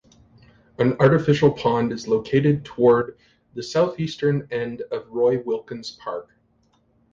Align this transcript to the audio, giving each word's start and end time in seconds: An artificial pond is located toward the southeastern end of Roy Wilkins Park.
An 0.79 0.93
artificial 0.99 1.51
pond 1.51 1.91
is 1.91 2.07
located 2.07 2.65
toward 2.65 3.19
the 3.53 3.61
southeastern 3.61 4.47
end 4.49 4.81
of 4.91 5.07
Roy 5.11 5.39
Wilkins 5.43 5.91
Park. 5.91 6.35